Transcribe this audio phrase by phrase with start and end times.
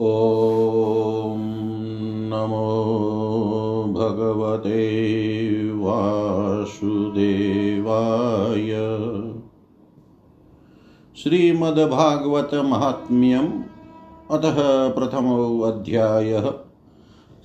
[0.00, 1.38] ॐ
[2.30, 8.70] नमो भगवते वासुदेवाय।
[11.16, 13.62] श्रीमद्भागवत महात्म्यम्
[14.30, 16.50] अतः प्रथमो अध्यायः।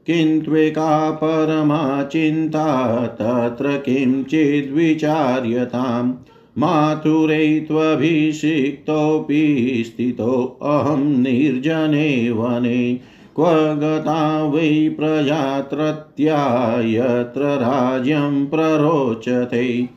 [0.07, 6.13] किन्त्वेका परमा चिन्ता, तत्र किञ्चिद्विचार्यताम्
[6.57, 12.99] माथुरे त्वभिषिक्तोऽपि स्थितोऽहं निर्जने वने।
[13.35, 13.45] क्व
[13.81, 19.89] गता वै प्रजात्रत्या यत्र राज्यं प्ररोचते।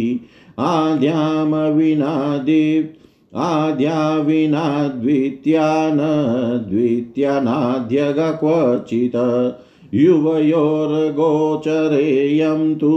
[0.59, 3.02] आद्यां विनादीप्
[3.35, 5.99] आद्या विना द्वितीया न
[6.69, 9.17] द्वितीयनाद्यग क्वचित्
[9.95, 11.15] युवयोर्गोचरेयं
[12.79, 12.91] तु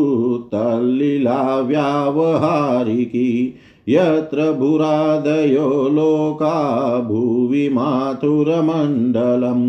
[0.53, 3.29] तल्लीला व्यावहारिकी
[3.89, 6.53] यत्र भूरादयो लोका
[7.07, 9.65] भुवि माथुरमण्डलम्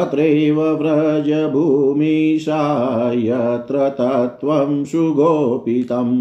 [0.00, 2.60] अत्रैव व्रजभूमिशा
[3.14, 6.14] यत्र तत्त्वं सुगोपितम्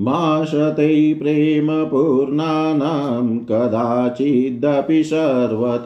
[0.00, 5.84] माशते प्रेमपूर्णानां कदाचिदपि सर्वत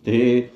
[0.05, 0.49] ते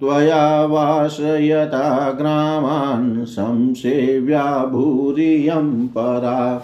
[0.00, 6.62] त्वया वासयता ग्रामान् संसेव्या भूरियं परा।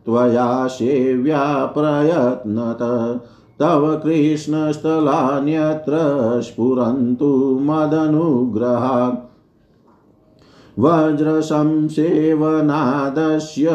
[0.07, 2.83] त्वया सेव्या प्रयत्नत।
[3.61, 5.97] तव कृष्णस्थलान्यत्र
[6.43, 9.23] स्फुरन्तु मदनुग्रहात्।
[10.79, 13.69] वज्रशंसेवनादस्य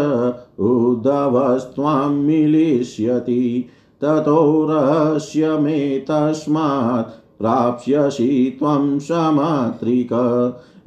[0.63, 3.69] उद्धवस्त्वां मिलिष्यति,
[4.01, 10.13] ततो रहस्यमेतस्मात् प्राप्स्यसि त्वं समात्रिक।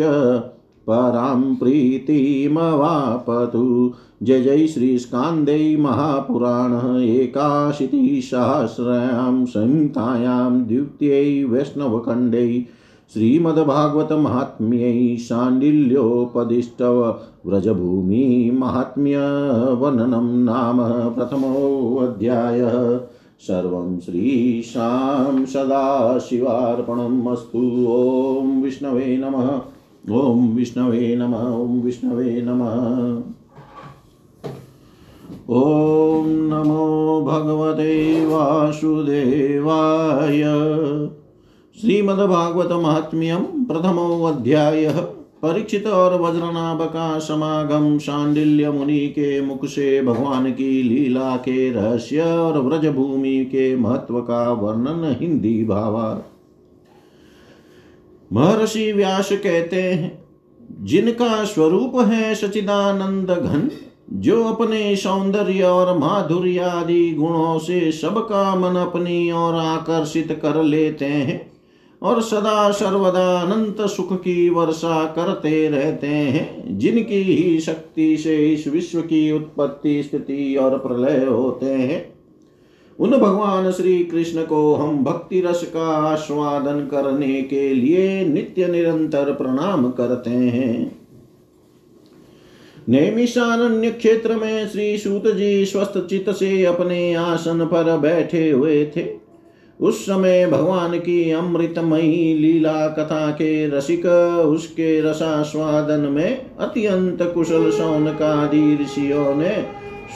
[0.90, 12.66] परां प्रीतिमवापतु जय जय श्रीस्कान्दे महापुराण एकाशीतिसहस्रायां संहितायां द्वितीयै वैष्णवखण्डे
[13.14, 23.00] श्रीमद्भागवतमाहात्म्यै शाण्डिल्योपदिष्टव व्रजभूमिमाहात्म्यवर्णनं नाम प्रथमोऽध्यायः।
[23.40, 29.62] सर्वं श्रीशां सदाशिवार्पणम् अस्तु। ॐ विष्णवे नमः।
[30.16, 33.22] ॐ विष्णवे नमः। ॐ विष्णवे नमः।
[35.50, 40.44] ॐ नमो भगवते वासुदेवाय।
[41.78, 44.86] श्रीमद्भागवत महात्म्यम प्रथमो अध्याय
[45.42, 52.22] परीक्षित और वज्रनाभ का समागम शांडिल्य मुनि के मुख से भगवान की लीला के रहस्य
[52.22, 56.22] और व्रजभूमि के महत्व का वर्णन हिंदी भावा।
[58.34, 60.12] महर्षि व्यास कहते हैं,
[60.82, 63.70] जिनका स्वरूप है सचिदानंद घन,
[64.14, 71.06] जो अपने सौंदर्य और माधुर्य आदि गुणों से सबका मन अपनी ओर आकर्षित कर लेते
[71.06, 71.57] हैं
[72.08, 78.68] और सदा सर्वदा अनंत सुख की वर्षा करते रहते हैं, जिनकी ही शक्ति से इस
[78.68, 82.18] विश्व की उत्पत्ति, स्थिति और प्रलय होते हैं।
[83.00, 89.34] उन भगवान श्री कृष्ण को हम भक्ति रस का आस्वादन करने के लिए नित्य निरंतर
[89.34, 91.02] प्रणाम करते हैं।
[92.90, 99.27] नैमिषारण्य क्षेत्र में श्री सूत जी स्वस्थ चित से अपने आसन पर बैठे हुए थे।
[99.80, 104.06] उस समय भगवान की अमृतमयी लीला कथा के रसिक,
[104.46, 109.56] उसके रसास्वादन में अत्यंत कुशल सौनकादि ऋषियों ने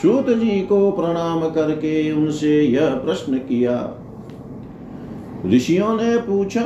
[0.01, 3.77] सूत जी को प्रणाम करके उनसे यह प्रश्न किया।
[5.45, 6.61] ऋषियों ने पूछा,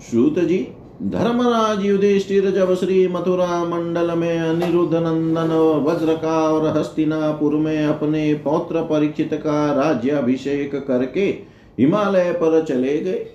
[0.00, 0.58] सूत जी,
[1.02, 5.52] धर्मराज युधिष्ठिर जब श्री मथुरा मंडल में अनिरुद्ध नंदन
[5.86, 11.49] वज्र का और हस्तिनापुर में अपने पौत्र परीक्षित का राज्याभिषेक करके
[11.80, 13.26] हिमालय पर चले गए।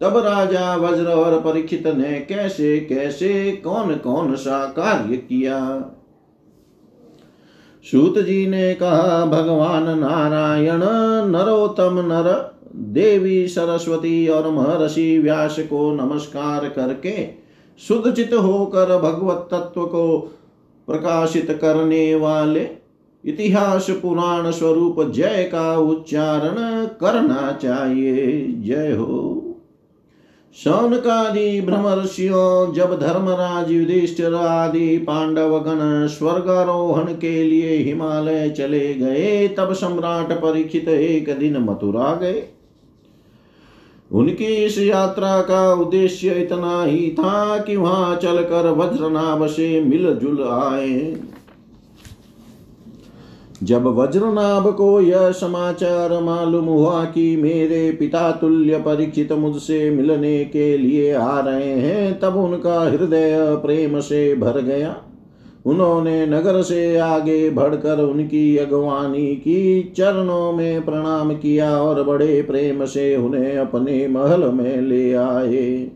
[0.00, 5.58] तब राजा वज्र और परीक्षित ने कैसे कैसे कौन कौन सा कार्य किया?
[7.84, 10.80] सूत जी ने कहा, भगवान नारायण,
[11.30, 17.26] नरोत्तम नर, देवी सरस्वती और महर्षि व्यास को नमस्कार करके
[17.78, 20.18] शुद्धचित होकर भगवत तत्व को
[20.86, 22.87] प्रकाशित करने वाले
[23.24, 29.34] इतिहास पुराण स्वरूप जय का उच्चारण करना चाहिए। जय हो।
[30.64, 39.72] शौनकादि ब्रह्मर्षियों, जब धर्मराज युधिष्ठिर आदि पांडव गण स्वर्गारोहण के लिए हिमालय चले गए, तब
[39.72, 42.42] सम्राट परीक्षित एक दिन मथुरा गए।
[44.12, 51.20] उनकी इस यात्रा का उद्देश्य इतना ही था कि वहाँ चलकर वज्रनाभ से मिलजुल आए।
[53.62, 60.78] जब वज्रनाभ को यह समाचार मालूम हुआ कि मेरे पिता तुल्य परीक्षित मुझसे मिलने के
[60.78, 64.96] लिए आ रहे हैं, तब उनका हृदय प्रेम से भर गया।
[65.66, 72.84] उन्होंने नगर से आगे बढ़कर उनकी अगवानी की, चरणों में प्रणाम किया और बड़े प्रेम
[72.84, 75.90] से उन्हें अपने महल में ले आए।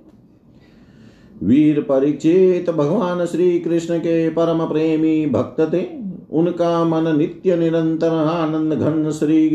[1.42, 6.01] वीर परीक्षित भगवान श्री कृष्ण के परम प्रेमी भक्त थे।
[6.32, 9.48] उनका मन नित्य निरंतर आनंद घन श्री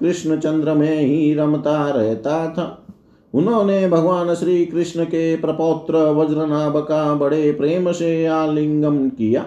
[0.00, 2.86] कृष्ण चंद्र में ही रमता रहता था।
[3.34, 9.46] उन्होंने भगवान श्री कृष्ण के प्रपौत्र वज्रनाभ का बड़े प्रेम से आलिंगन किया।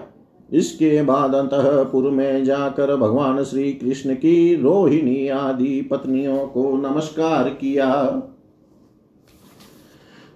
[0.54, 7.92] इसके बाद अंतपुर में जाकर भगवान श्री कृष्ण की रोहिणी आदि पत्नियों को नमस्कार किया।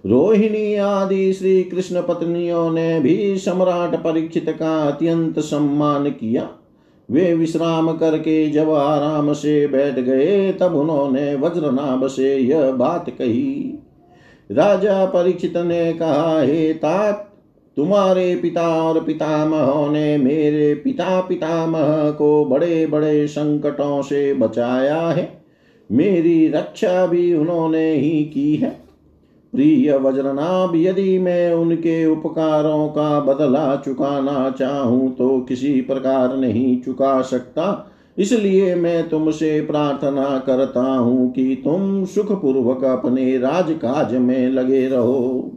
[0.06, 6.48] रोहिणी आदि श्री कृष्ण पत्नियों ने भी सम्राट परीक्षित का अत्यंत सम्मान किया।
[7.10, 13.78] वे विश्राम करके जब आराम से बैठ गए, तब उन्होंने वज्रनाभ से यह बात कही।
[14.52, 17.26] राजा परीक्षित ने कहा, हे तात,
[17.76, 25.42] तुम्हारे पिता और पितामहों ने मेरे पिता पितामह को बड़े बड़े संकटों से बचाया है।
[25.92, 28.79] मेरी रक्षा भी उन्होंने ही की है।
[29.52, 37.20] प्रिय वज्रनाभ यदि मैं उनके उपकारों का बदला चुकाना चाहूँ तो किसी प्रकार नहीं चुका
[37.22, 37.86] सकता।
[38.18, 45.50] इसलिए मैं तुमसे प्रार्थना करता हूँ कि तुम सुखपूर्वक अपने राजकाज में लगे रहो।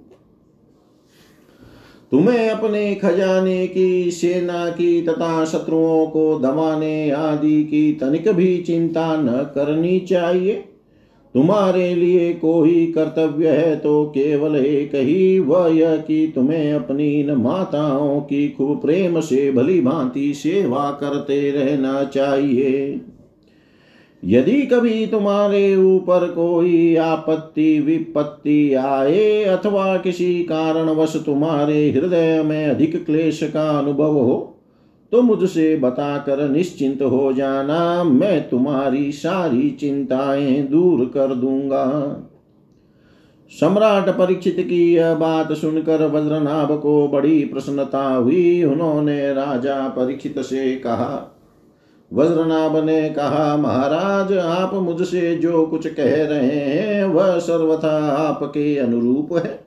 [2.12, 9.16] तुम्हें अपने खजाने की, सेना की तथा शत्रुओं को दबाने आदि की तनिक भी चिंता
[9.18, 10.64] न करनी चाहिए।
[11.34, 17.32] तुम्हारे लिए कोई कर्तव्य है तो केवल एक ही वह यह कि तुम्हें अपनी इन
[17.32, 23.02] माताओं की खूब प्रेम से, भली भांति सेवा करते रहना चाहिए।
[24.26, 33.06] यदि कभी तुम्हारे ऊपर कोई आपत्ति, विपत्ति आए अथवा किसी कारणवश तुम्हारे हृदय में अधिक
[33.06, 34.53] क्लेश का अनुभव हो
[35.14, 42.16] तो मुझसे बताकर निश्चिंत हो जाना, मैं तुम्हारी सारी चिंताएँ दूर कर दूँगा।
[43.60, 50.76] सम्राट परीक्षित की यह बात सुनकर वज्रनाभ को बड़ी प्रसन्नता हुई। उन्होंने राजा परीक्षित से
[50.76, 51.40] कहा,
[52.14, 59.38] वज्रनाभ ने कहा, महाराज, आप मुझसे जो कुछ कह रहे हैं, वह सर्वथा आपके अनुरूप
[59.38, 59.63] है।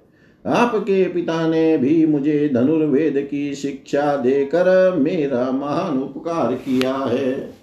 [0.46, 7.54] आपके पिता ने भी मुझे धनुर्वेद की शिक्षा देकर मेरा महान उपकार किया है।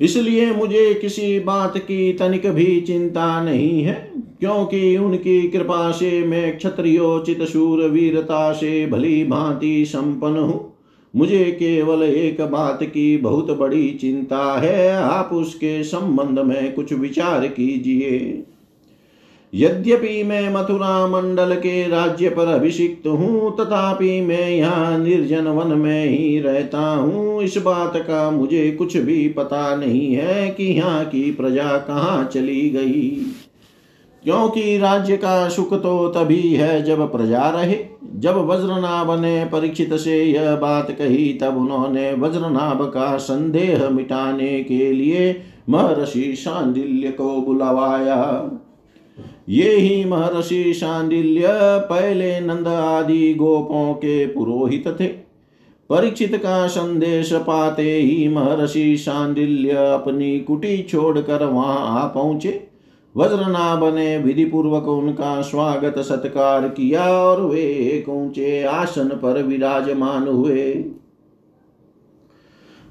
[0.00, 3.94] इसलिए मुझे किसी बात की तनिक भी चिंता नहीं है,
[4.40, 10.72] क्योंकि उनकी कृपा से मैं क्षत्रियोचित शूर वीरता से भली भांति संपन्न हूँ।
[11.14, 17.46] मुझे केवल एक बात की बहुत बड़ी चिंता है, आप उसके संबंध में कुछ विचार
[17.48, 18.42] कीजिए।
[19.54, 26.06] यद्यपि मैं मथुरा मंडल के राज्य पर अभिषिक्त हूँ, तथापि मैं यहाँ निर्जन वन में
[26.06, 31.30] ही रहता हूँ। इस बात का मुझे कुछ भी पता नहीं है कि यहाँ की
[31.32, 33.10] प्रजा कहाँ चली गई।
[34.24, 37.78] क्योंकि राज्य का सुख तो तभी है जब प्रजा रहे।
[38.14, 44.92] जब वज्रनाभ ने परीक्षित से यह बात कही, तब उन्होंने वज्रनाभ का संदेह मिटाने के
[44.92, 48.50] लिए महर्षि शांडिल्य को बुलवाया।
[49.52, 51.48] ये ही महर्षि शांडिल्य
[51.90, 55.06] पहले नंद आदि गोपों के पुरोहित थे।
[55.90, 62.68] परीक्षित का संदेश पाते ही महर्षि शांडिल्य अपनी कुटी छोड़कर वहाँ आ पहुँचे।
[63.14, 70.28] वज्रनाभ ने विधि पूर्वक उनका स्वागत सत्कार किया और वे एक ऊँचे आसन पर विराजमान
[70.28, 70.72] हुए।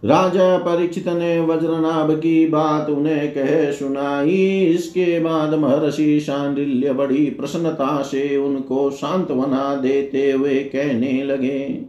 [0.04, 8.02] राजा परीक्षित ने वज्रनाभ की बात उन्हें कह सुनाई। इसके बाद महर्षि शांडिल्य बड़ी प्रसन्नता
[8.02, 11.86] से उनको सांत्वना देते हुए कहने लगे।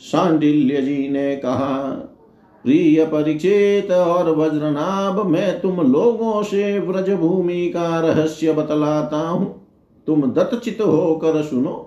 [0.00, 1.78] शांडिल्य जी ने कहा,
[2.64, 9.54] प्रिय परीक्षित और वज्रनाभ, मैं तुम लोगों से व्रज भूमि का रहस्य बतलाता हूँ।
[10.06, 11.84] तुम दत्तचित होकर सुनो।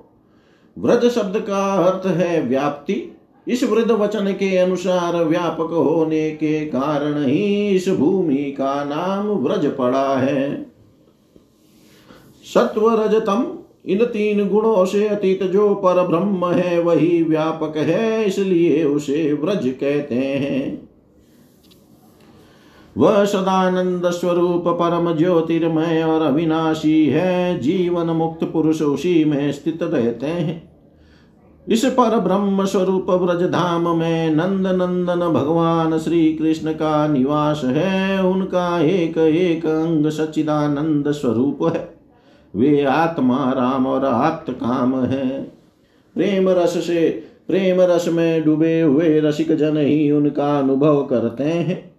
[0.77, 7.25] व्रज शब्द का अर्थ है व्याप्ति। इस वृद्ध वचन के अनुसार व्यापक होने के कारण
[7.25, 10.71] ही इस भूमि का नाम व्रज पड़ा है।
[12.53, 13.45] सत्व रजतम
[13.85, 19.67] इन तीन गुणों से अतीत जो पर ब्रह्म है, वही व्यापक है, इसलिए उसे व्रज
[19.79, 20.89] कहते हैं।
[22.97, 30.27] वह सदानंद स्वरूप परम ज्योतिर्मय और अविनाशी है, जीवन मुक्त पुरुष उसी में स्थित रहते
[30.27, 30.70] हैं।
[31.71, 38.23] इस पर ब्रह्म स्वरूप व्रज धाम में नंद नंदन भगवान श्री कृष्ण का निवास है।
[38.23, 41.93] उनका एक एक अंग सच्चिदानंद स्वरूप है।
[42.55, 45.43] वे आत्मा राम और आप्त काम है।
[46.15, 51.91] प्रेम रस से, प्रेम रस में डूबे हुए रसिक जन ही उनका अनुभव करते हैं।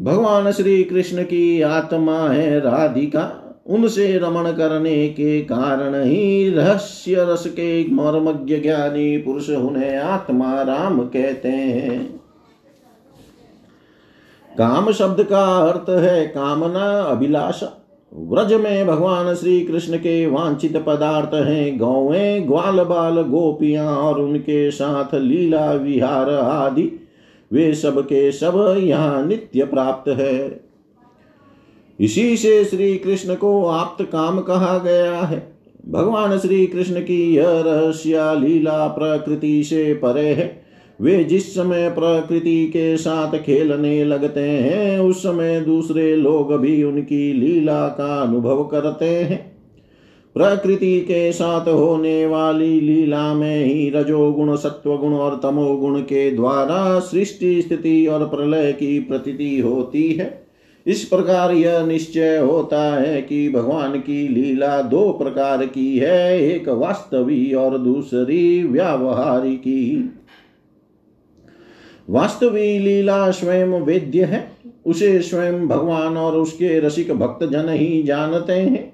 [0.00, 7.46] भगवान श्री कृष्ण की आत्मा है राधिका। उनसे रमण करने के कारण ही रहस्य रस
[7.46, 12.20] के मर्मज्ञ ज्ञानी पुरुष उन्हें आत्मा राम कहते हैं।
[14.58, 21.34] काम शब्द का अर्थ है कामना, अभिलाषा। व्रज में भगवान श्री कृष्ण के वांछित पदार्थ
[21.34, 26.92] हैं गौए, ग्वाल बाल गोपियाँ और उनके साथ लीला विहार आदि।
[27.52, 30.65] वे सब के सब यहाँ नित्य प्राप्त है।
[32.00, 35.52] इसी से श्री कृष्ण को आप्त काम कहा गया है।
[35.88, 40.62] भगवान श्री कृष्ण की यह रहस्य लीला प्रकृति से परे है।
[41.00, 47.32] वे जिस समय प्रकृति के साथ खेलने लगते हैं, उस समय दूसरे लोग भी उनकी
[47.32, 49.56] लीला का अनुभव करते हैं।
[50.34, 57.62] प्रकृति के साथ होने वाली लीला में ही रजोगुण, सत्वगुण और तमोगुण के द्वारा सृष्टि,
[57.62, 60.45] स्थिति और प्रलय की प्रतीति होती है।
[60.86, 66.68] इस प्रकार यह निश्चय होता है कि भगवान की लीला दो प्रकार की है, एक
[66.68, 70.10] वास्तवी और दूसरी व्यावहारिकी
[72.10, 74.50] वास्तवी लीला स्वयं वेद्य है,
[74.86, 78.92] उसे स्वयं भगवान और उसके रसिक भक्त जन ही जानते हैं।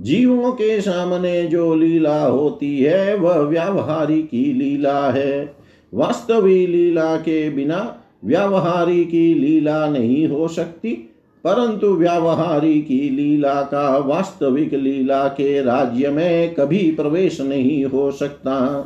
[0.00, 5.56] जीवों के सामने जो लीला होती है, वह व्यावहारी की लीला है।
[5.94, 11.08] वास्तवी लीला के बिना व्यावहारी की लीला नहीं हो सकती।
[11.44, 18.80] परंतु व्यावहारी की लीला का वास्तविक लीला के राज्य में कभी प्रवेश नहीं हो सकता।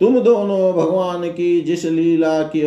[0.00, 2.62] तुम दोनों भगवान की जिस लीला की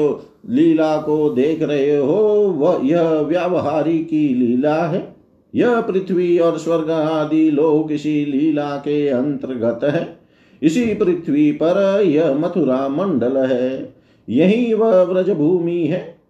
[0.50, 2.14] लीला को देख रहे हो,
[2.58, 5.16] वह यह व्यावहारी की लीला है।
[5.56, 10.20] यह पृथ्वी और स्वर्ग आदि लोग इसी लीला के अंतर्गत है।
[10.64, 13.96] इसी पृथ्वी पर यह मथुरा मंडल है।
[14.30, 16.23] यही वह व्रज भूमि है।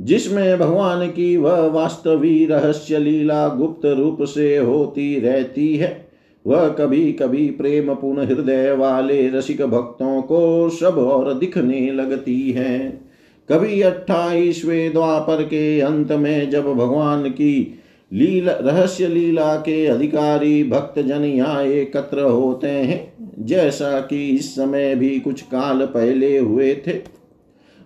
[0.00, 6.08] जिसमें भगवान की वह वास्तवी रहस्य लीला गुप्त रूप से होती रहती है,
[6.44, 12.78] वह कभी कभी प्रेम पूर्ण हृदय वाले रसिक भक्तों को सब और दिखने लगती है।
[13.48, 17.80] कभी अट्ठाईसवें द्वापर के अंत में जब भगवान की
[18.12, 24.94] लीला, रहस्य लीला के अधिकारी भक्त जन यहाँ एकत्र होते हैं, जैसा कि इस समय
[24.94, 26.92] भी कुछ काल पहले हुए थे।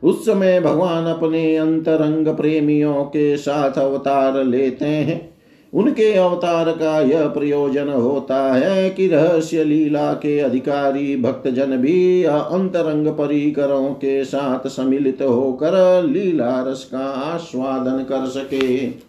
[0.03, 5.39] उस समय भगवान अपने अंतरंग प्रेमियों के साथ अवतार लेते हैं।
[5.73, 13.07] उनके अवतार का यह प्रयोजन होता है कि रहस्य लीला के अधिकारी भक्तजन भी अंतरंग
[13.07, 19.08] परिकरों के साथ सम्मिलित होकर लीला रस का आस्वादन कर सके।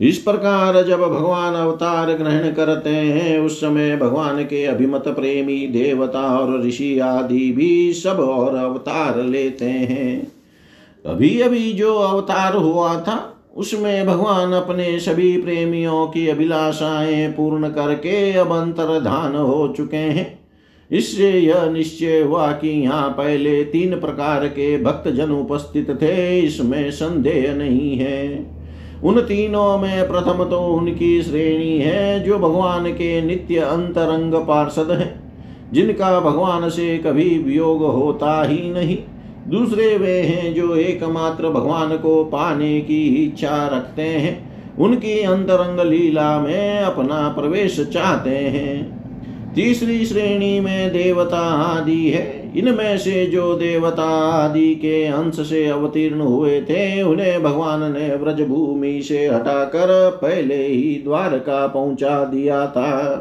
[0.00, 6.38] इस प्रकार जब भगवान अवतार ग्रहण करते हैं, उस समय भगवान के अभिमत प्रेमी देवता
[6.38, 10.32] और ऋषि आदि भी सब और अवतार लेते हैं।
[11.06, 18.32] अभी अभी जो अवतार हुआ था, उसमें भगवान अपने सभी प्रेमियों की अभिलाषाएँ पूर्ण करके
[18.32, 20.38] अब अंतर्धान हो चुके हैं।
[20.90, 26.90] इससे यह निश्चय हुआ कि यहाँ पहले तीन प्रकार के भक्त जन उपस्थित थे, इसमें
[26.90, 28.55] संदेह नहीं है।
[29.06, 35.14] उन तीनों में प्रथम तो उनकी श्रेणी है, जो भगवान के नित्य अंतरंग पार्षद हैं,
[35.72, 38.96] जिनका भगवान से कभी वियोग होता ही नहीं।
[39.48, 44.34] दूसरे वे हैं जो एकमात्र भगवान को पाने की इच्छा रखते हैं,
[44.78, 49.05] उनकी अंतरंग लीला में अपना प्रवेश चाहते हैं।
[49.56, 56.20] तीसरी श्रेणी में देवता आदि है। इनमें से जो देवता आदि के अंश से अवतीर्ण
[56.20, 63.16] हुए थे, उन्हें भगवान ने व्रज भूमि से हटाकर पहले ही द्वारका पहुँचा दिया था।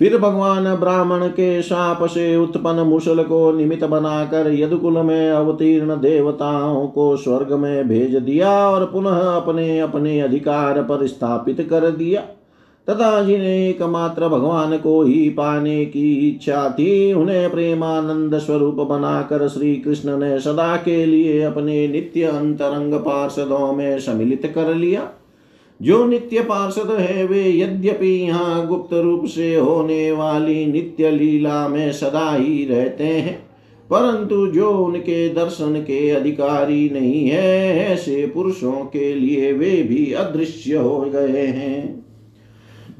[0.00, 6.86] फिर भगवान ब्राह्मण के शाप से उत्पन्न मुसल को निमित्त बनाकर यदुकुल में अवतीर्ण देवताओं
[6.86, 12.22] को स्वर्ग में भेज दिया और पुनः अपने अपने अधिकार पर स्थापित कर दिया।
[12.88, 19.74] तथा जिन्हें एकमात्र भगवान को ही पाने की इच्छा थी, उन्हें प्रेमानंद स्वरूप बनाकर श्री
[19.76, 25.08] कृष्ण ने सदा के लिए अपने नित्य अंतरंग पार्षदों में सम्मिलित कर लिया।
[25.80, 31.92] जो नित्य पार्षद है, वे यद्यपि यहाँ गुप्त रूप से होने वाली नित्य लीला में
[31.92, 33.34] सदा ही रहते हैं,
[33.90, 40.76] परंतु जो उनके दर्शन के अधिकारी नहीं है, ऐसे पुरुषों के लिए वे भी अदृश्य
[40.76, 42.03] हो गए हैं।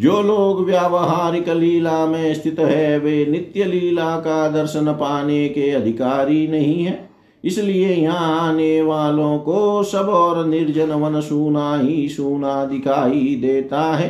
[0.01, 6.47] जो लोग व्यावहारिक लीला में स्थित है, वे नित्य लीला का दर्शन पाने के अधिकारी
[6.49, 6.99] नहीं है।
[7.45, 14.09] इसलिए यहाँ आने वालों को सब और निर्जन वन सूना ही सूना दिखाई देता है,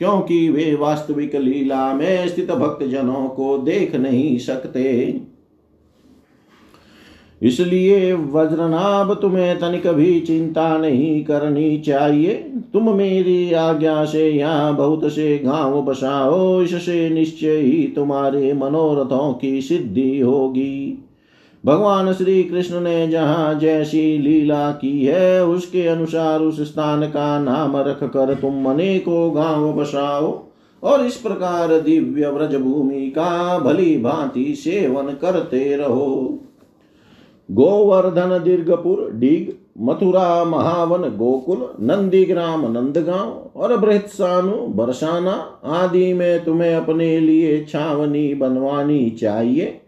[0.00, 5.20] क्योंकि वे वास्तविक लीला में स्थित भक्त जनों को देख नहीं सकते।
[7.42, 12.34] इसलिए वज्रनाभ, तुम्हें तनिक भी चिंता नहीं करनी चाहिए।
[12.74, 19.60] तुम मेरी आज्ञा से यहाँ बहुत से गाँव बसाओ, इससे निश्चय ही तुम्हारे मनोरथों की
[19.62, 21.02] सिद्धि होगी।
[21.64, 27.76] भगवान श्री कृष्ण ने जहाँ जैसी लीला की है, उसके अनुसार उस स्थान का नाम
[27.76, 30.32] रख कर तुम अनेकों गाँव बसाओ
[30.82, 36.38] और इस प्रकार दिव्य व्रज भूमि का भली भांति सेवन करते रहो।
[37.48, 47.20] गोवर्धन, दीर्घपुर, डीग मथुरा, महावन, गोकुल, नंदीग्राम, नंदगांव, और बृहत्सानु, बरसाना आदि में तुम्हें अपने
[47.20, 49.80] लिए छावनी, बनवानी चाहिए।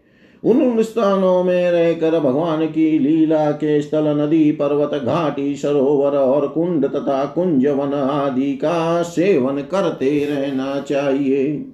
[0.45, 6.47] उन उन स्थानों में रहकर भगवान की लीला के स्थल, नदी, पर्वत, घाटी, सरोवर और
[6.47, 11.71] कुंड तथा कुंज वन आदि का सेवन करते रहना चाहिए।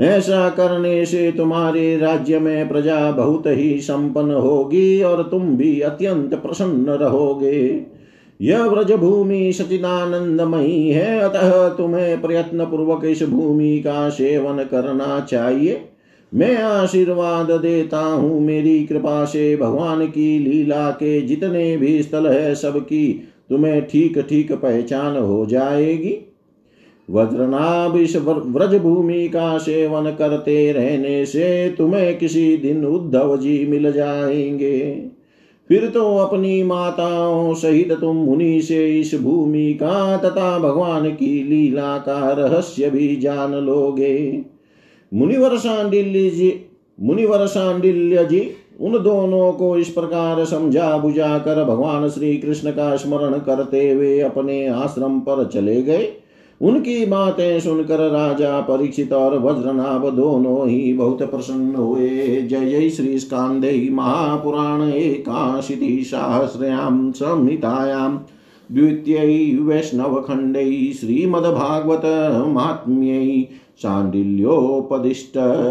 [0.00, 6.34] ऐसा करने से तुम्हारे राज्य में प्रजा बहुत ही संपन्न होगी और तुम भी अत्यंत
[6.34, 7.86] प्रसन्न रहोगे।
[8.40, 15.80] यह व्रज भूमि सचिदानंदमयी है, अतः तुम्हें प्रयत्न पूर्वक इस भूमि का सेवन करना चाहिए।
[16.32, 22.54] मैं आशीर्वाद देता हूँ मेरी कृपा से भगवान की लीला के जितने भी स्थल है,
[22.54, 26.16] सबकी तुम्हें ठीक ठीक पहचान हो जाएगी।
[27.10, 33.92] वज्रनाभ इस व्रज भूमि का सेवन करते रहने से तुम्हें किसी दिन उद्धव जी मिल
[33.92, 35.08] जाएँगे।
[35.68, 41.98] फिर तो अपनी माताओं सहित तुम मुनि से इस भूमि का तथा भगवान की लीला
[41.98, 44.42] का रहस्य भी जान लोगे।
[45.14, 46.60] मुनिवर सांडिल्य जी,
[47.02, 52.96] मुनिवर सांडिल्य जी, उन दोनों को इस प्रकार समझा बुझा कर भगवान श्री कृष्ण का
[52.96, 56.08] स्मरण करते हुए अपने आश्रम पर चले गए।
[56.64, 63.18] उनकी बातें सुनकर राजा परीक्षित और वज्रनाभ दोनों ही बहुत प्रसन्न हुए। जय जय श्री
[63.18, 68.18] स्कांदे महापुराण एकाशीति सहस्रयां संहितायां।
[68.72, 69.56] द्वितीयै
[70.92, 72.02] श्रीमद्भागवत
[72.48, 73.48] महात्म्यै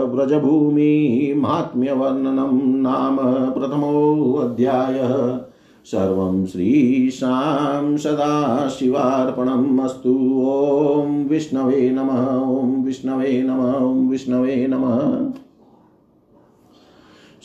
[0.08, 5.53] व्रजभूमि महात्म्यवर्णनं नाम प्रथमोऽध्यायः।
[5.86, 10.14] सर्वं श्रीशां सदाशिवार्पणम् अस्तु।
[10.46, 15.32] ॐ विष्णवे नमः, ॐ विष्णवे नमः, ॐ विष्णवे नमः।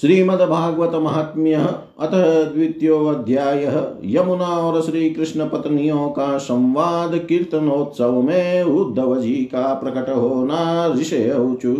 [0.00, 1.54] श्रीमद्भागवत महात्म्य
[2.00, 3.64] अतः द्वितीयोध्याय
[4.04, 11.36] यमुना और श्री कृष्ण पत्नियों का संवाद कीर्तनोत्सव में उद्धव जी का प्रकट होना ऋषय
[11.38, 11.74] ऊचु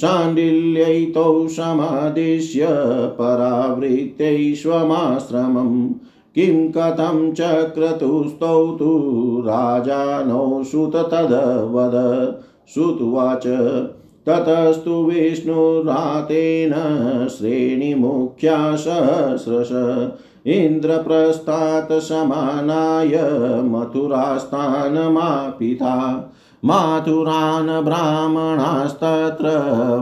[0.00, 2.66] शाण्डिल्यैतौ समादिश्य
[3.18, 5.90] परावृत्तैष्वमाश्रमम्
[6.34, 12.36] किं कथं चक्रतुस्तौ तु राजानौ सुत तदवद।
[12.74, 13.46] श्रुत्वाच
[14.26, 16.74] ततस्तु विष्णुरातेन
[17.28, 19.70] श्रेणिमुख्या सहस्रश।
[20.46, 23.30] इन्द्रप्रस्थात् समानाय
[23.62, 25.94] मथुरास्थानमापिता।
[26.66, 29.46] माथुरान् ब्राह्मणास्तत्र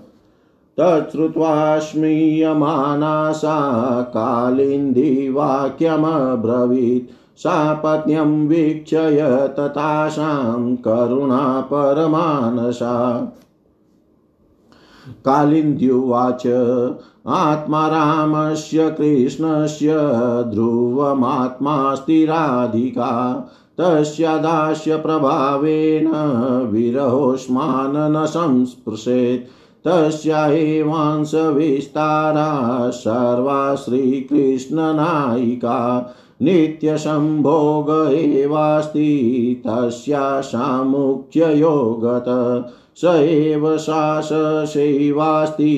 [0.80, 13.28] तच्छ्रुत्वा सा कालिन्दी वाक्यमब्रवीत्, सा पत्न्यं वीक्षय ततासां करुणा परमानसा
[15.26, 16.44] कालिन्द्युवाच
[17.28, 19.94] आत्मा रामस्य कृष्णस्य
[20.54, 23.50] ध्रुवमात्मास्ति राधिका,
[23.82, 26.12] तस्या प्रभावेन
[26.72, 42.26] विरहोष्मान् न संस्पृशेत्। तस्या एवांशविस्तारा सर्वा श्रीकृष्णनायिका, नित्यसम्भोग एवास्ति, तस्याशामुख्ययोगत।
[42.98, 45.72] स एव शासशैवास्ति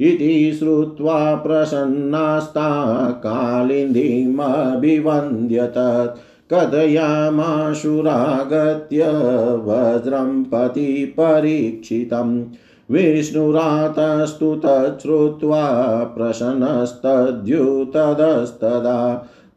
[0.00, 5.74] इति श्रुत्वा प्रसन्नास्ता कालिन्दीमभिवन्द्यत
[6.52, 9.04] कथयामाशुरागत्य
[9.66, 12.42] वज्रं पतिपरीक्षितम्
[12.90, 15.64] विष्णुरातस्तु तच्छ्रुत्वा
[16.18, 19.00] प्रसन्नस्तद्युतदस्तदा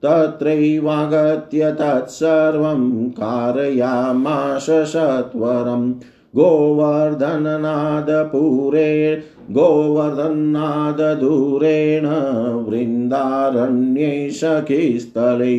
[0.06, 5.94] तत्रैवागत्य तत्सर्वं कारयामाश सत्वरम्
[6.36, 12.08] गोवर्धननादपुरे गोवर्धनाददूरेण
[12.70, 15.56] वृन्दारण्ये सखीस्थले।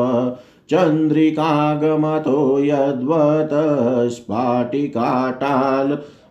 [0.71, 3.53] चन्द्रिकागमतो यद्वत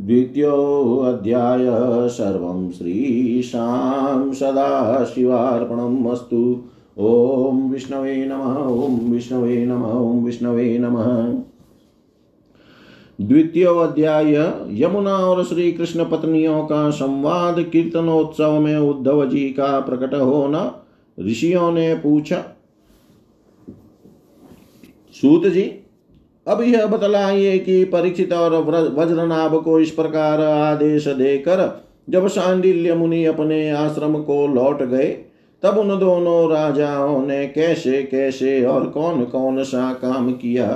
[0.00, 1.66] द्वितीयोऽध्याय
[2.08, 6.64] सर्वं श्रीशां सदाशिवार्पणम् अस्तु।
[6.98, 11.34] ॐ विष्णवे नमः, ॐ विष्णवे नमः, ॐ विष्णवे नमः।
[13.20, 14.34] द्वितीय अध्याय,
[14.70, 20.84] यमुना और श्री कृष्ण पत्नियों का संवाद, कीर्तनोत्सव में उद्धव जी का प्रकट होना,
[21.20, 22.44] ऋषियों ने पूछा,
[25.12, 25.79] सूत जी
[26.46, 28.54] अब यह बतलाइए कि परीक्षित और
[28.94, 31.60] वज्रनाभ को इस प्रकार आदेश देकर
[32.08, 35.08] जब सांडिल्य मुनि अपने आश्रम को लौट गए,
[35.62, 40.68] तब उन दोनों राजाओं ने कैसे कैसे और कौन कौन सा काम किया?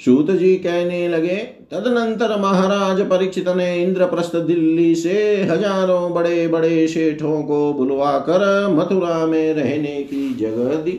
[0.00, 1.36] सूत जी कहने लगे,
[1.70, 9.24] तदनंतर महाराज परीक्षित ने इंद्रप्रस्थ दिल्ली से हज़ारों बड़े बड़े शेठों को बुलवा कर मथुरा
[9.26, 10.98] में रहने की जगह दी।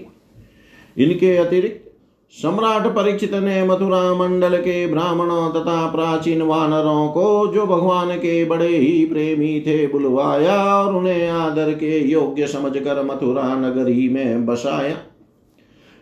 [0.98, 1.85] इनके अतिरिक्त
[2.36, 8.68] सम्राट परीक्षित ने मथुरा मंडल के ब्राह्मणों तथा प्राचीन वानरों को, जो भगवान के बड़े
[8.68, 14.98] ही प्रेमी थे, बुलवाया और उन्हें आदर के योग्य समझकर मथुरा नगरी में बसाया।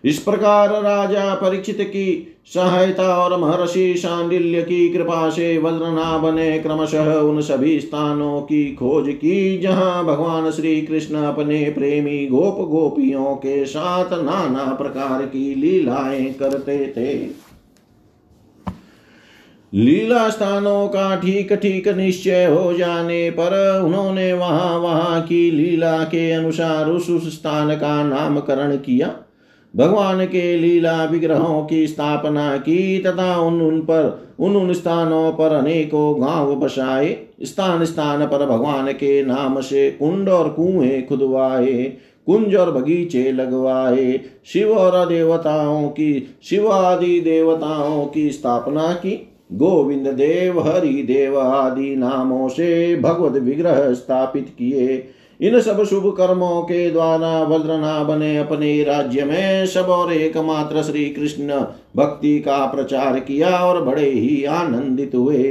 [0.04, 7.14] इस प्रकार राजा परीक्षित की सहायता और महर्षि शांडिल्य की कृपा से वज्रनाभ ने क्रमशः
[7.14, 13.66] उन सभी स्थानों की खोज की, जहाँ भगवान श्री कृष्ण अपने प्रेमी गोप गोपियों के
[13.66, 17.18] साथ नाना प्रकार की लीलाएँ करते थे।
[19.74, 26.32] लीला स्थानों का ठीक ठीक निश्चय हो जाने पर उन्होंने वहाँ वहाँ की लीला के
[26.32, 29.16] अनुसार उस उस स्थान का नामकरण किया।
[29.76, 35.54] भगवान के लीला विग्रहों की स्थापना की तथा उन उन पर, उन उन स्थानों पर
[35.54, 41.94] अनेकों गाँव बसाए। स्थान स्थान पर भगवान के नाम से कुंड और कुएँ खुदवाए,
[42.26, 50.08] कुंज और बगीचे लगवाए। शिव और देवताओं की, शिव आदि देवताओं की स्थापना की। गोविंद
[50.08, 55.08] देव, हरि देव आदि नामों से भगवत विग्रह स्थापित किए।
[55.44, 61.06] इन सब शुभ कर्मों के द्वारा वज्रनाभ ने अपने राज्य में सब और एकमात्र श्री
[61.06, 61.60] कृष्ण
[61.96, 65.44] भक्ति का प्रचार किया और बड़े ही आनंदित हुए।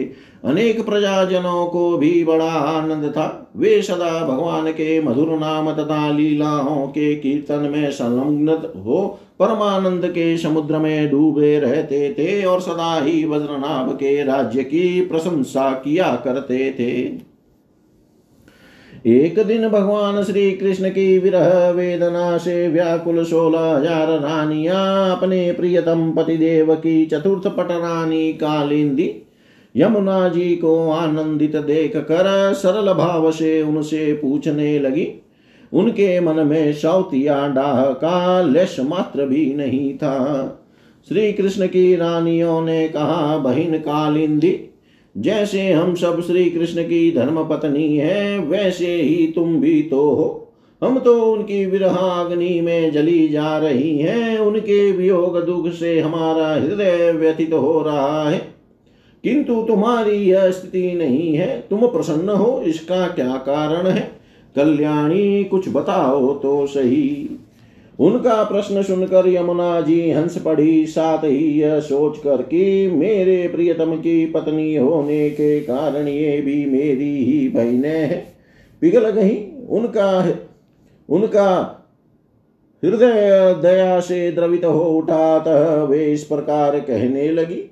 [0.44, 6.86] अनेक प्रजाजनों को भी बड़ा आनंद था। वे सदा भगवान के मधुर नाम तथा लीलाओं
[6.86, 13.24] के कीर्तन में संलग्न हो, परमानंद के समुद्र में डूबे रहते थे और सदा ही
[13.24, 17.31] वज्रनाभ के राज्य की प्रशंसा किया करते थे।
[19.06, 24.82] एक दिन भगवान श्री कृष्ण की विरह वेदना से व्याकुल सोलह हज़ार रानिया
[25.12, 29.10] अपने प्रियतम पतिदेव की चतुर्थ पटरानी कालिंदी
[29.74, 35.08] यमुना जी को आनंदित देख कर सरल भाव से उनसे पूछने लगी।
[35.72, 40.18] उनके मन में सौतिया डाह का लेश मात्र भी नहीं था।
[41.08, 44.58] श्री कृष्ण की रानियों ने कहा, बहिन कालिंदी
[45.18, 50.38] जैसे हम सब श्री कृष्ण की धर्म पत्नी है, वैसे ही तुम भी तो हो।
[50.84, 57.12] हम तो उनकी विरहाग्नि में जली जा रही हैं, उनके वियोग दुख से हमारा हृदय
[57.12, 58.54] व्यथित हो रहा है।
[59.24, 64.12] किंतु तुम्हारी यह स्थिति नहीं है, तुम प्रसन्न हो, इसका क्या कारण है?
[64.56, 67.38] कल्याणी, कुछ बताओ तो सही।
[67.98, 73.94] उनका प्रश्न सुनकर यमुना जी हंस पड़ी, साथ ही यह सोच कर कि मेरे प्रियतम
[73.94, 78.26] की पत्नी होने के कारण ये भी मेरी ही बहने है।
[78.80, 80.34] पिघल गई। उनका
[81.08, 81.78] उनका
[82.84, 87.70] हृदय दया से द्रवित हो उठा, तह वे इस प्रकार कहने लगी।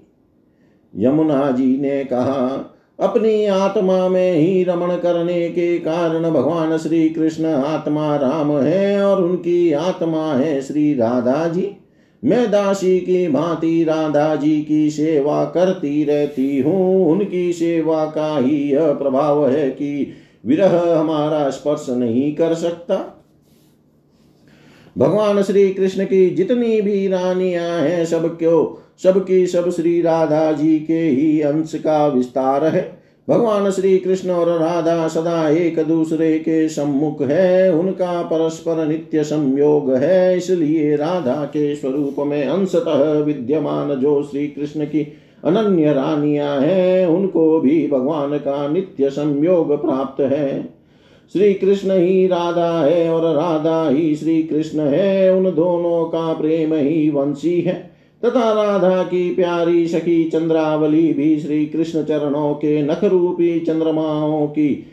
[0.97, 7.45] यमुना जी ने कहा अपनी आत्मा में ही रमण करने के कारण भगवान श्री कृष्ण
[7.45, 11.71] आत्मा राम है और उनकी आत्मा है श्री राधा जी
[12.25, 18.57] मैं दासी की भांति राधा जी की सेवा करती रहती हूँ। उनकी सेवा का ही
[18.73, 20.13] यह प्रभाव है कि
[20.47, 23.25] विरह हमारा स्पर्श नहीं कर सकता।
[24.99, 30.79] भगवान श्री कृष्ण की जितनी भी रानियाँ हैं, सब क्यों सबकी सब श्री राधा जी
[30.79, 36.69] के ही अंश का विस्तार है। भगवान श्री कृष्ण और राधा सदा एक दूसरे के
[36.69, 44.23] सम्मुख है। उनका परस्पर नित्य संयोग है। इसलिए राधा के स्वरूप में अंशतः विद्यमान जो
[44.23, 45.13] श्री कृष्ण की
[45.45, 50.75] अनन्य रानियाँ हैं, उनको भी भगवान का नित्य संयोग प्राप्त है।
[51.33, 56.75] श्री कृष्ण ही राधा है और राधा ही श्री कृष्ण है। उन दोनों का प्रेम
[56.75, 57.90] ही वंशी है।
[58.25, 64.87] तथा राधा की प्यारी सखी चंद्रावली भी श्री कृष्ण चरणों के नख रूपी चंद्रमाओं की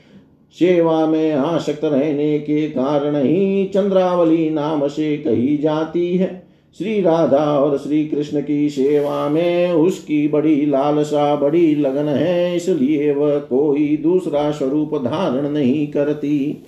[0.60, 6.48] सेवा में आसक्त रहने के कारण ही चंद्रावली नाम से कही जाती है।
[6.80, 13.14] श्री राधा और श्री कृष्ण की सेवा में उसकी बड़ी लालसा, बड़ी लगन है, इसलिए
[13.14, 16.64] वह कोई दूसरा स्वरूप धारण नहीं करती।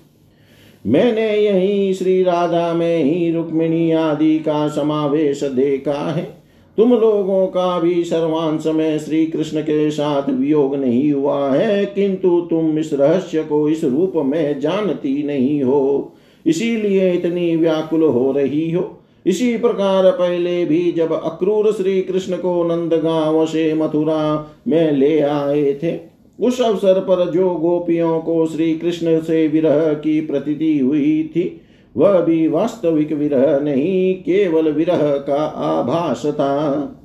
[0.88, 6.39] मैंने यही श्री राधा में ही रुक्मिणी आदि का समावेश देखा है।
[6.80, 12.39] तुम लोगों का भी सर्वांश में श्री कृष्ण के साथ वियोग नहीं हुआ है, किंतु
[12.41, 16.13] तुम इस रहस्य को इस रूप में जानती नहीं हो।
[16.45, 22.63] इसीलिए इतनी व्याकुल हो रही हो। इसी प्रकार पहले भी जब अक्रूर श्री कृष्ण को
[22.63, 25.97] नंद गाँव से मथुरा में ले आए थे,
[26.39, 31.61] उस अवसर पर जो गोपियों को श्री कृष्ण से विरह की प्रतीति हुई थी
[31.96, 36.96] वह भी वास्तविक विरह नहीं, केवल विरह का आभास था।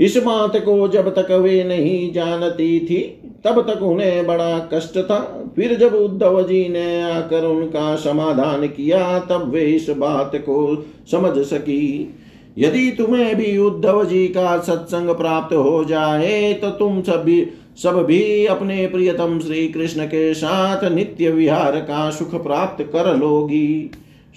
[0.00, 2.98] इस बात को जब तक वे नहीं जानती थी,
[3.44, 5.18] तब तक उन्हें बड़ा कष्ट था।
[5.56, 11.38] फिर जब उद्धव जी ने आकर उनका समाधान किया, तब वे इस बात को समझ
[11.38, 12.14] सकी।
[12.58, 17.40] यदि तुम्हें भी उद्धव जी का सत्संग प्राप्त हो जाए तो तुम सभी
[17.76, 23.90] सब भी अपने प्रियतम श्री कृष्ण के साथ नित्य विहार का सुख प्राप्त कर लोगी।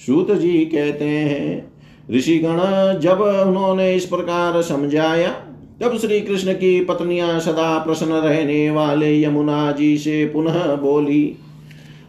[0.06, 1.72] सूत जी कहते हैं,
[2.12, 2.58] ऋषिगण,
[3.00, 5.30] जब उन्होंने इस प्रकार समझाया,
[5.82, 11.36] तब श्री कृष्ण की पत्नियाँ सदा प्रसन्न रहने वाले यमुना जी से पुनः बोली,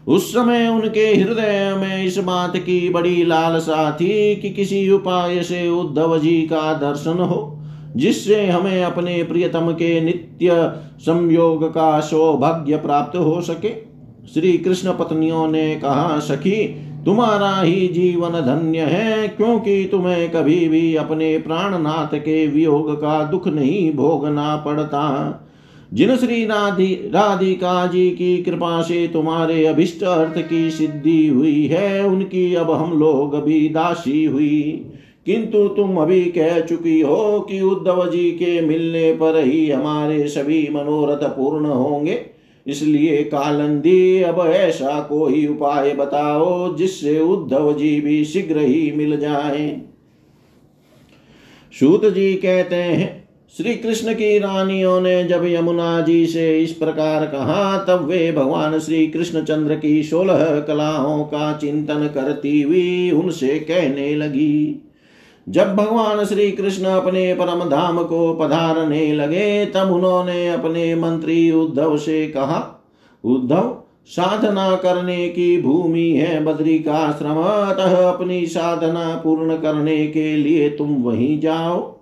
[0.07, 5.69] उस समय उनके हृदय में इस बात की बड़ी लालसा थी कि किसी उपाय से
[5.69, 7.56] उद्धव जी का दर्शन हो।
[7.97, 13.69] जिससे हमें अपने प्रियतम के नित्य संयोग का सौभाग्य प्राप्त हो सके।
[14.33, 20.95] श्री कृष्ण पत्नियों ने कहा, सखी, तुम्हारा ही जीवन धन्य है, क्योंकि तुम्हें कभी भी
[20.95, 25.03] अपने प्राणनाथ के वियोग का दुख नहीं भोगना पड़ता।
[25.93, 32.05] जिन श्री राधि, राधिका जी की कृपा से तुम्हारे अभिष्ट अर्थ की सिद्धि हुई है,
[32.05, 34.85] उनकी अब हम लोग भी दासी हुई।
[35.27, 40.67] किंतु तुम अभी कह चुकी हो कि उद्धव जी के मिलने पर ही हमारे सभी
[40.71, 42.19] मनोरथ पूर्ण होंगे।
[42.65, 49.81] इसलिए कालंदी, अब ऐसा कोई उपाय बताओ जिससे उद्धव जी भी शीघ्र ही मिल जाए।
[51.73, 57.25] सूत जी कहते हैं, श्री कृष्ण की रानियों ने जब यमुना जी से इस प्रकार
[57.25, 63.59] कहा, तब वे भगवान श्री कृष्ण चंद्र की सोलह कलाओं का चिंतन करती हुई उनसे
[63.59, 64.83] कहने लगी।
[65.49, 71.97] जब भगवान श्री कृष्ण अपने परम धाम को पधारने लगे, तब उन्होंने अपने मंत्री उद्धव
[71.97, 72.83] से कहा,
[73.23, 73.77] उद्धव,
[74.07, 77.37] साधना करने की भूमि है बद्री का आश्रम,
[77.71, 81.97] अतः अपनी साधना पूर्ण करने के लिए तुम वहीं जाओ।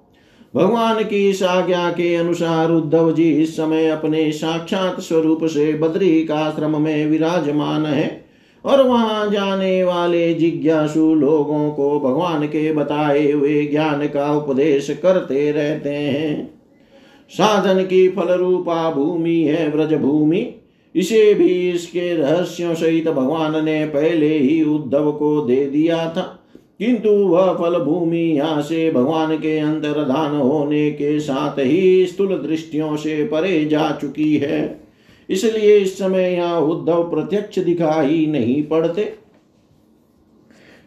[0.56, 6.36] भगवान की आज्ञा के अनुसार उद्धव जी इस समय अपने साक्षात स्वरूप से बद्री का
[6.36, 8.24] आश्रम में विराजमान है।
[8.66, 15.51] और वहाँ जाने वाले जिज्ञासु लोगों को भगवान के बताए हुए ज्ञान का उपदेश करते
[15.51, 16.59] रहते हैं।
[17.30, 20.55] साधन की फल रूपा भूमि है व्रज भूमि
[20.95, 26.41] इसे भी इसके रहस्यों सहित भगवान ने पहले ही उद्धव को दे दिया था।
[26.80, 32.95] किंतु वह फल भूमि यहाँ से भगवान के अंतर्धान होने के साथ ही स्थूल दृष्टियों
[32.95, 34.85] से परे जा चुकी है।
[35.30, 39.03] इसलिए इस समय यहाँ उद्धव प्रत्यक्ष दिखाई नहीं पड़ते।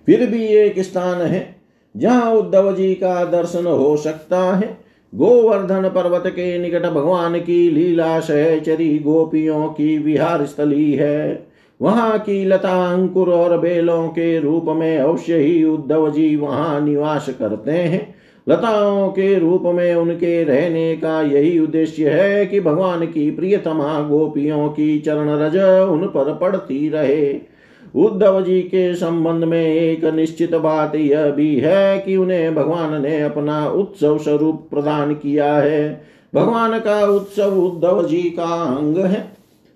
[0.09, 1.57] फिर भी एक स्थान है
[1.95, 4.77] जहाँ उद्धव जी का दर्शन हो सकता है।
[5.13, 11.47] गोवर्धन पर्वत के निकट भगवान की लीला सहचरी गोपियों की विहार स्थली है।
[11.81, 17.29] वहाँ की लता, अंकुर और बेलों के रूप में अवश्य ही उद्धव जी वहाँ निवास
[17.39, 18.15] करते हैं।
[18.49, 24.69] लताओं के रूप में उनके रहने का यही उद्देश्य है कि भगवान की प्रियतमा गोपियों
[24.69, 25.57] की चरण रज
[25.91, 27.41] उन पर पड़ती रहे।
[27.97, 33.23] उद्धव जी के संबंध में एक निश्चित बात यह भी है कि उन्हें भगवान ने
[33.23, 39.33] अपना उत्सव स्वरूप प्रदान किया है। भगवान का उत्सव उद्धव जी का अंग है।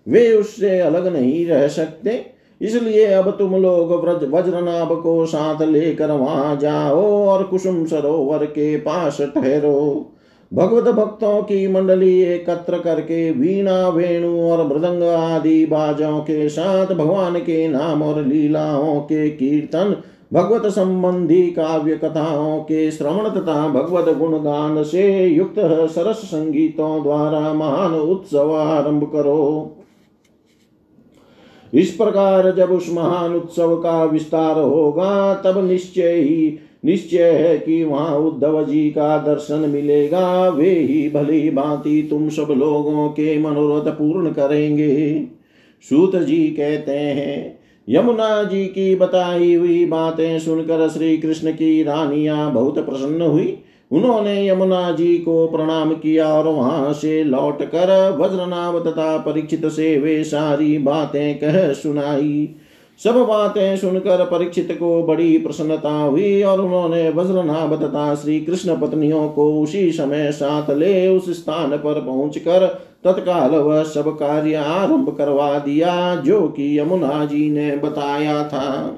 [0.08, 2.31] वे उससे अलग नहीं रह सकते।
[2.62, 8.76] इसलिए अब तुम लोग व्रज वज्रनाभ को साथ लेकर वहाँ जाओ और कुसुम सरोवर के
[8.76, 10.08] पास ठहरो।
[10.52, 17.38] भगवत भक्तों की मंडली एकत्र करके वीणा, वेणु और मृदंग आदि बाजों के साथ भगवान
[17.38, 19.96] के नाम और लीलाओं के कीर्तन,
[20.32, 25.58] भगवत संबंधी काव्य कथाओं के श्रवण तथा भगवत गुणगान से युक्त
[25.90, 29.78] सरस संगीतों द्वारा महान उत्सव आरंभ करो।
[31.72, 37.82] इस प्रकार जब उस महान उत्सव का विस्तार होगा, तब निश्चय ही, निश्चय है कि
[37.84, 43.90] वहाँ उद्धव जी का दर्शन मिलेगा। वे ही भली भांति तुम सब लोगों के मनोरथ
[43.90, 45.26] पूर्ण करेंगे।
[45.84, 47.58] सूत जी कहते हैं,
[47.88, 53.58] यमुना जी की बताई हुई बातें सुनकर श्री कृष्ण की रानियाँ बहुत प्रसन्न हुई।
[53.92, 57.90] उन्होंने यमुना जी को प्रणाम किया और वहाँ से लौट कर
[58.20, 62.48] वज्रनाभ तथा परीक्षित से वे सारी बातें कह सुनाई।
[63.00, 69.28] सब बातें सुनकर परीक्षित को बड़ी प्रसन्नता हुई और उन्होंने वज्रनाभ तथा श्री कृष्ण पत्नियों
[69.28, 72.66] को उसी समय साथ ले उस स्थान पर पहुंचकर
[73.04, 78.96] तत्काल वह सब कार्य आरंभ करवा दिया, जो कि यमुना जी ने बताया था।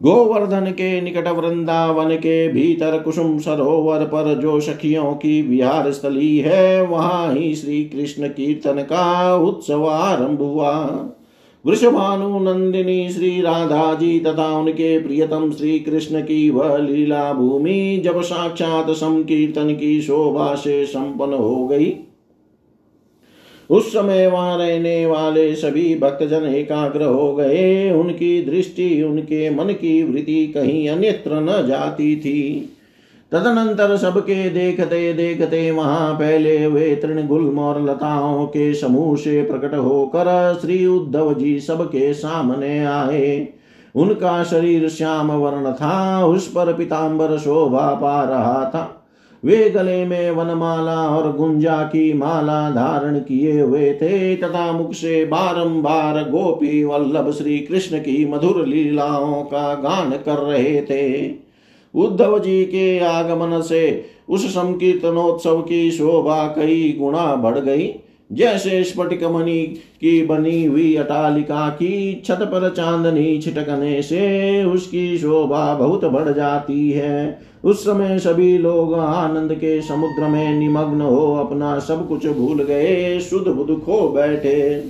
[0.00, 6.82] गोवर्धन के निकट वृंदावन के भीतर कुसुम सरोवर पर जो सखियों की विहार स्थली है।
[6.86, 10.72] वहाँ ही श्री कृष्ण कीर्तन का उत्सव आरंभ हुआ
[11.64, 18.20] वृषभानु, नंदिनी श्री राधा जी तथा उनके प्रियतम श्री कृष्ण की वह लीला भूमि जब
[18.22, 21.94] साक्षात संकीर्तन की शोभा से संपन्न हो गई।
[23.70, 30.02] उस समय वहाँ रहने वाले सभी भक्तजन एकाग्र हो गए। उनकी दृष्टि, उनके मन की
[30.02, 32.72] वृत्ति कहीं अन्यत्र न जाती थी।
[33.32, 40.58] तदनंतर सबके देखते देखते वहाँ पहले हुए तृणगुल्म और लताओं के समूह से प्रकट होकर
[40.60, 43.48] श्री उद्धव जी सबके सामने आए।
[43.94, 48.95] उनका शरीर श्याम वर्ण था, उस पर पिताम्बर शोभा पा रहा था।
[49.44, 55.24] वे गले में वनमाला और गुंजा की माला धारण किए हुए थे, तथा मुख से
[55.24, 61.30] बारंबार गोपी वल्लभ श्री कृष्ण की मधुर लीलाओं का गान कर रहे थे।
[61.94, 67.86] उद्धव जी के आगमन से उस संकीर्तनोत्सव की शोभा कई गुणा बढ़ गई।
[68.30, 69.60] जैसे स्फटिक मणि
[70.00, 76.90] की बनी हुई अटालिका की छत पर चांदनी छिटकने से उसकी शोभा बहुत बढ़ जाती
[76.90, 82.62] है। उस समय सभी लोग आनंद के समुद्र में निमग्न हो अपना सब कुछ भूल
[82.62, 84.80] गए, शुद्ध बुद्ध खो बैठे।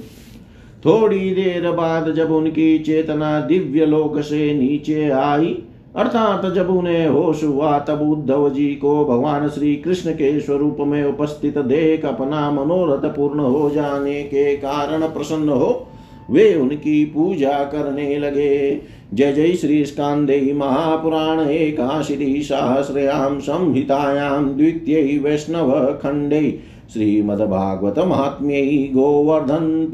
[0.84, 5.57] थोड़ी देर बाद जब उनकी चेतना दिव्य लोक से नीचे आई
[5.97, 11.05] अर्थात जब उन्हें होश हुआ, तब उद्धव जी को भगवान श्री कृष्ण के स्वरूप में
[11.05, 15.87] उपस्थित देख अपना मनोरथ पूर्ण हो जाने के कारण प्रसन्न हो,
[16.31, 18.81] वे उनकी पूजा करने लगे।
[19.15, 25.73] जय जय श्री स्कांदे महापुराण, एकाशीति सहस्रयां संहितायां द्वितीय वैष्णव
[26.03, 26.59] खंडे
[26.93, 29.91] श्रीमद्भागवत महात्म्यै गोवर्धन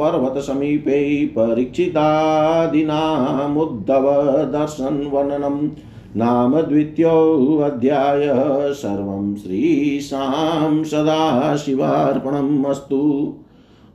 [6.16, 8.26] नाम द्वितीयोऽध्याय
[8.74, 12.66] सर्वं श्रीशां सदाशिवार्पणम्